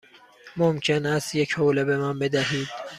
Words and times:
ممکن 0.57 1.05
است 1.05 1.35
یک 1.35 1.53
حوله 1.53 1.83
به 1.83 1.97
من 1.97 2.19
بدهید؟ 2.19 2.67